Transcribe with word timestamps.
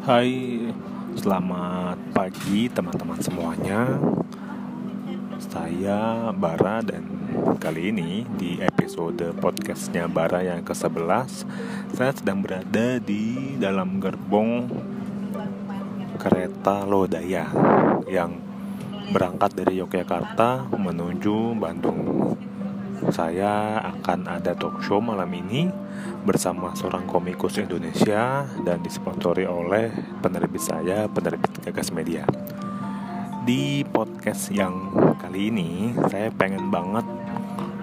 Hai, 0.00 0.56
selamat 1.12 2.16
pagi 2.16 2.72
teman-teman 2.72 3.20
semuanya. 3.20 4.00
Saya 5.36 6.32
Bara 6.32 6.80
dan 6.80 7.04
kali 7.60 7.92
ini 7.92 8.24
di 8.40 8.56
episode 8.64 9.20
podcastnya 9.36 10.08
Bara 10.08 10.40
yang 10.40 10.64
ke-11 10.64 11.44
Saya 11.92 12.16
sedang 12.16 12.40
berada 12.40 12.96
di 12.96 13.60
dalam 13.60 14.00
gerbong 14.00 14.72
kereta 16.16 16.88
Lodaya 16.88 17.44
Yang 18.08 18.40
berangkat 19.12 19.52
dari 19.52 19.84
Yogyakarta 19.84 20.80
menuju 20.80 21.60
Bandung 21.60 22.00
saya 23.08 23.80
akan 23.80 24.28
ada 24.28 24.52
talk 24.52 24.84
show 24.84 25.00
malam 25.00 25.32
ini 25.32 25.72
bersama 26.28 26.76
seorang 26.76 27.08
komikus 27.08 27.56
Indonesia 27.56 28.44
dan 28.60 28.84
disponsori 28.84 29.48
oleh 29.48 29.88
penerbit 30.20 30.60
saya, 30.60 31.08
penerbit 31.08 31.48
Gagas 31.64 31.88
Media. 31.96 32.28
Di 33.48 33.80
podcast 33.88 34.52
yang 34.52 34.92
kali 35.16 35.48
ini, 35.48 35.96
saya 36.12 36.28
pengen 36.28 36.68
banget 36.68 37.08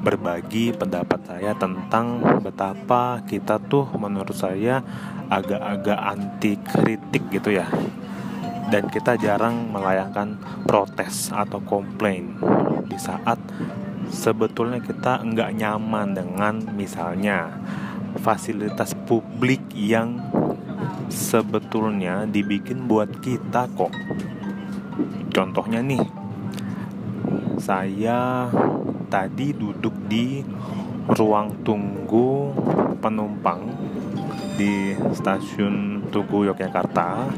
berbagi 0.00 0.70
pendapat 0.78 1.20
saya 1.26 1.58
tentang 1.58 2.22
betapa 2.40 3.20
kita 3.26 3.58
tuh 3.58 3.90
menurut 3.98 4.32
saya 4.32 4.78
agak-agak 5.26 5.98
anti 5.98 6.54
kritik 6.54 7.26
gitu 7.34 7.58
ya. 7.58 7.66
Dan 8.70 8.86
kita 8.86 9.18
jarang 9.18 9.74
melayangkan 9.74 10.38
protes 10.62 11.34
atau 11.34 11.58
komplain 11.66 12.38
di 12.86 12.94
saat 12.94 13.42
sebetulnya 14.10 14.82
kita 14.82 15.22
nggak 15.22 15.50
nyaman 15.56 16.12
dengan 16.12 16.54
misalnya 16.74 17.54
fasilitas 18.18 18.92
publik 19.06 19.62
yang 19.72 20.18
sebetulnya 21.10 22.26
dibikin 22.26 22.90
buat 22.90 23.22
kita 23.22 23.70
kok. 23.78 23.94
Contohnya 25.30 25.78
nih, 25.78 26.02
saya 27.62 28.50
tadi 29.06 29.54
duduk 29.54 29.94
di 30.10 30.42
ruang 31.10 31.62
tunggu 31.66 32.54
penumpang 32.98 33.62
di 34.58 34.92
stasiun 35.14 36.06
Tugu 36.10 36.50
Yogyakarta 36.50 37.30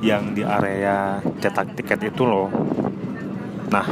yang 0.00 0.32
di 0.32 0.46
area 0.46 1.18
cetak 1.42 1.76
tiket 1.76 2.14
itu 2.14 2.22
loh. 2.24 2.48
Nah, 3.70 3.86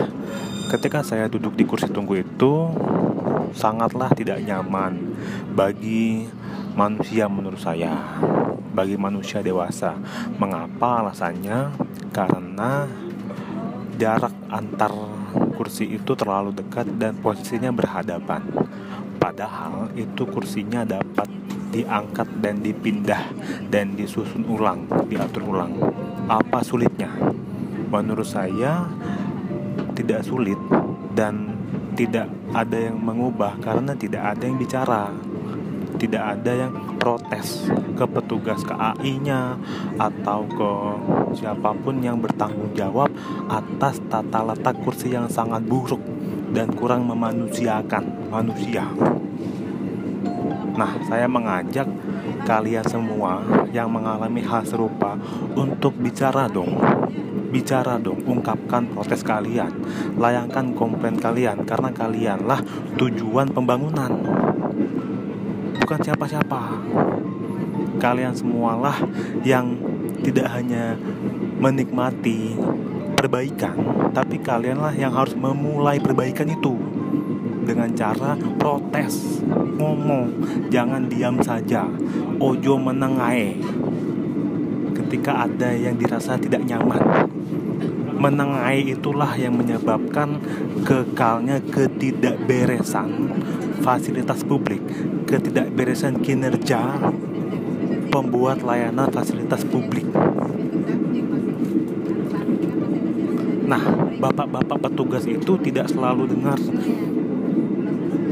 Ketika 0.68 1.00
saya 1.00 1.32
duduk 1.32 1.56
di 1.56 1.64
kursi 1.64 1.88
tunggu 1.88 2.20
itu 2.20 2.68
sangatlah 3.56 4.12
tidak 4.12 4.44
nyaman 4.44 5.16
bagi 5.56 6.28
manusia 6.76 7.24
menurut 7.24 7.56
saya, 7.56 7.96
bagi 8.76 9.00
manusia 9.00 9.40
dewasa. 9.40 9.96
Mengapa 10.36 11.00
alasannya? 11.00 11.72
Karena 12.12 12.84
jarak 13.96 14.36
antar 14.52 14.92
kursi 15.56 15.88
itu 15.88 16.12
terlalu 16.12 16.52
dekat 16.52 16.84
dan 17.00 17.16
posisinya 17.16 17.72
berhadapan. 17.72 18.44
Padahal 19.16 19.88
itu 19.96 20.28
kursinya 20.28 20.84
dapat 20.84 21.32
diangkat 21.72 22.28
dan 22.44 22.60
dipindah 22.60 23.24
dan 23.72 23.96
disusun 23.96 24.44
ulang, 24.44 24.84
diatur 25.08 25.48
ulang. 25.48 25.72
Apa 26.28 26.60
sulitnya? 26.60 27.08
Menurut 27.88 28.28
saya 28.28 28.84
tidak 29.98 30.22
sulit 30.22 30.58
dan 31.18 31.58
tidak 31.98 32.30
ada 32.54 32.78
yang 32.78 33.02
mengubah 33.02 33.58
karena 33.58 33.98
tidak 33.98 34.38
ada 34.38 34.42
yang 34.46 34.54
bicara 34.54 35.10
tidak 35.98 36.38
ada 36.38 36.52
yang 36.54 36.72
protes 37.02 37.66
ke 37.98 38.04
petugas 38.06 38.62
KAI-nya 38.62 39.58
atau 39.98 40.46
ke 40.46 40.70
siapa 41.42 41.74
pun 41.74 41.98
yang 41.98 42.22
bertanggung 42.22 42.70
jawab 42.78 43.10
atas 43.50 43.98
tata 44.06 44.46
letak 44.46 44.78
kursi 44.86 45.10
yang 45.10 45.26
sangat 45.26 45.66
buruk 45.66 46.00
dan 46.54 46.70
kurang 46.72 47.04
memanusiakan 47.10 48.30
manusia. 48.30 48.86
Nah, 50.78 50.94
saya 51.10 51.26
mengajak 51.26 51.90
kalian 52.46 52.86
semua 52.86 53.42
yang 53.74 53.90
mengalami 53.90 54.42
hal 54.44 54.62
serupa 54.66 55.18
untuk 55.56 55.94
bicara 55.98 56.46
dong 56.46 56.76
bicara 57.48 57.96
dong, 57.96 58.20
ungkapkan 58.28 58.92
protes 58.92 59.24
kalian, 59.24 59.72
layangkan 60.20 60.76
komplain 60.76 61.16
kalian 61.16 61.64
karena 61.64 61.90
kalianlah 61.96 62.60
tujuan 63.00 63.48
pembangunan. 63.48 64.12
Bukan 65.80 66.00
siapa-siapa. 66.04 66.62
Kalian 67.98 68.36
semualah 68.36 68.94
yang 69.42 69.74
tidak 70.22 70.52
hanya 70.54 70.94
menikmati 71.58 72.54
perbaikan, 73.18 73.74
tapi 74.14 74.38
kalianlah 74.38 74.94
yang 74.94 75.10
harus 75.10 75.34
memulai 75.34 75.98
perbaikan 75.98 76.46
itu 76.46 76.97
dengan 77.68 77.92
cara 77.92 78.32
protes, 78.56 79.44
ngomong, 79.76 80.32
jangan 80.72 81.04
diam 81.04 81.36
saja, 81.44 81.84
ojo 82.40 82.80
menengai 82.80 83.60
ketika 84.96 85.44
ada 85.44 85.76
yang 85.76 86.00
dirasa 86.00 86.40
tidak 86.40 86.64
nyaman. 86.64 87.28
Menengahi 88.18 88.98
itulah 88.98 89.30
yang 89.36 89.54
menyebabkan 89.54 90.40
kekalnya 90.82 91.60
ketidakberesan 91.68 93.30
fasilitas 93.84 94.42
publik, 94.42 94.82
ketidakberesan 95.28 96.18
kinerja 96.24 96.98
pembuat 98.10 98.64
layanan 98.64 99.12
fasilitas 99.12 99.62
publik. 99.68 100.08
Nah, 103.68 103.84
bapak-bapak 104.18 104.90
petugas 104.90 105.28
itu 105.28 105.54
tidak 105.60 105.92
selalu 105.92 106.26
dengar 106.32 106.56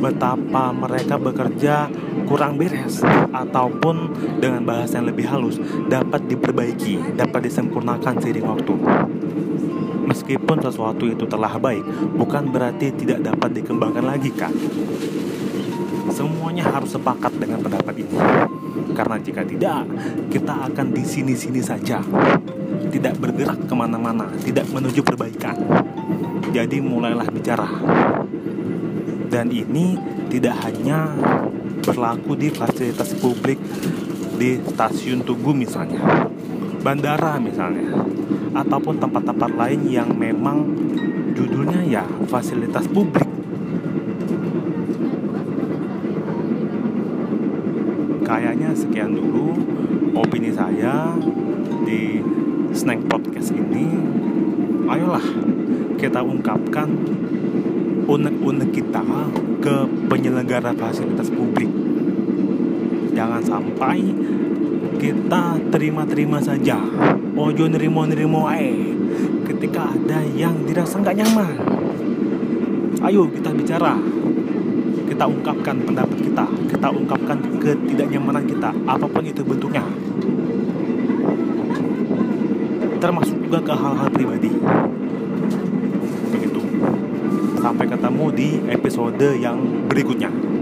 betapa 0.06 0.70
mereka 0.70 1.18
bekerja 1.18 1.90
kurang 2.30 2.54
beres 2.54 3.02
ataupun 3.34 4.14
dengan 4.38 4.62
bahasa 4.62 5.02
yang 5.02 5.10
lebih 5.10 5.26
halus 5.26 5.58
dapat 5.90 6.30
diperbaiki, 6.30 7.18
dapat 7.18 7.50
disempurnakan 7.50 8.14
seiring 8.22 8.46
waktu. 8.46 8.74
Meskipun 10.06 10.62
sesuatu 10.62 11.10
itu 11.10 11.26
telah 11.26 11.58
baik, 11.58 11.82
bukan 12.14 12.54
berarti 12.54 12.94
tidak 12.94 13.26
dapat 13.26 13.58
dikembangkan 13.58 14.06
lagi 14.06 14.30
kan? 14.30 14.54
Semuanya 16.14 16.70
harus 16.70 16.94
sepakat 16.94 17.34
dengan 17.34 17.58
pendapat 17.58 18.06
ini. 18.06 18.14
Karena 18.94 19.18
jika 19.18 19.42
tidak, 19.42 19.82
kita 20.30 20.70
akan 20.70 20.94
di 20.94 21.02
sini-sini 21.02 21.58
saja. 21.58 21.98
Tidak 22.86 23.18
bergerak 23.18 23.66
ke 23.66 23.74
mana-mana, 23.74 24.30
tidak 24.38 24.70
menuju 24.70 25.02
perbaikan. 25.02 25.58
Jadi 26.54 26.78
mulailah 26.78 27.26
bicara 27.28 27.66
dan 29.36 29.52
ini 29.52 30.00
tidak 30.32 30.56
hanya 30.64 31.12
berlaku 31.84 32.40
di 32.40 32.48
fasilitas 32.48 33.12
publik 33.20 33.60
di 34.40 34.56
stasiun 34.64 35.20
Tugu 35.28 35.52
misalnya, 35.52 36.00
bandara 36.80 37.36
misalnya, 37.36 38.00
ataupun 38.56 38.96
tempat-tempat 38.96 39.52
lain 39.52 39.92
yang 39.92 40.08
memang 40.16 40.64
judulnya 41.36 41.84
ya 41.84 42.08
fasilitas 42.32 42.88
publik. 42.88 43.28
Kayaknya 48.24 48.72
sekian 48.72 49.20
dulu 49.20 49.52
opini 50.16 50.48
saya 50.48 51.12
di 51.84 52.24
Snack 52.72 53.04
Podcast 53.04 53.52
ini. 53.52 53.84
Ayolah 54.88 55.28
kita 56.00 56.24
ungkapkan 56.24 56.88
unek-unek 58.06 58.70
kita 58.70 59.02
ke 59.58 59.76
penyelenggara 60.06 60.70
fasilitas 60.78 61.26
publik. 61.34 61.68
Jangan 63.12 63.42
sampai 63.42 63.98
kita 64.96 65.58
terima-terima 65.74 66.38
saja. 66.38 66.78
Ojo 67.36 67.66
nerimo-nerimo 67.66 68.46
ae. 68.46 68.94
Ketika 69.44 69.92
ada 69.92 70.22
yang 70.22 70.64
dirasa 70.64 71.02
nggak 71.02 71.16
nyaman. 71.18 71.54
Ayo 73.02 73.26
kita 73.28 73.50
bicara. 73.52 73.98
Kita 75.06 75.24
ungkapkan 75.26 75.76
pendapat 75.82 76.18
kita. 76.22 76.46
Kita 76.70 76.88
ungkapkan 76.94 77.38
ketidaknyamanan 77.58 78.46
kita. 78.46 78.70
Apa 78.86 79.06
pun 79.10 79.24
itu 79.26 79.42
bentuknya. 79.42 79.82
Termasuk 82.96 83.36
juga 83.46 83.60
ke 83.62 83.74
hal-hal 83.74 84.08
pribadi. 84.10 84.50
Sampai 87.66 87.90
ketemu 87.90 88.30
di 88.30 88.48
episode 88.70 89.42
yang 89.42 89.58
berikutnya. 89.90 90.55